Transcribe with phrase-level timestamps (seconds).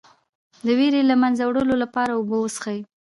[0.65, 2.79] د ویرې د له منځه وړلو لپاره اوبه وڅښئ